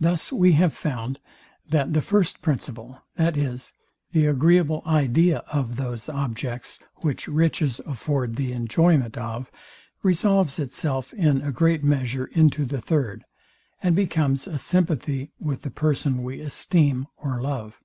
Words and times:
Thus 0.00 0.32
we 0.32 0.54
have 0.54 0.74
found, 0.74 1.20
that 1.68 1.92
the 1.92 2.00
first 2.02 2.42
principle, 2.42 3.00
viz, 3.16 3.72
the 4.10 4.26
agreeable 4.26 4.82
idea 4.84 5.44
of 5.52 5.76
those 5.76 6.08
objects, 6.08 6.80
which 6.96 7.28
riches 7.28 7.80
afford 7.86 8.34
the 8.34 8.50
enjoyment 8.52 9.16
of; 9.16 9.52
resolves 10.02 10.58
itself 10.58 11.14
in 11.14 11.42
a 11.42 11.52
great 11.52 11.84
measure 11.84 12.26
into 12.26 12.64
the 12.64 12.80
third, 12.80 13.22
and 13.80 13.94
becomes 13.94 14.48
a 14.48 14.58
sympathy 14.58 15.30
with 15.38 15.62
the 15.62 15.70
person 15.70 16.24
we 16.24 16.40
esteem 16.40 17.06
or 17.16 17.40
love. 17.40 17.80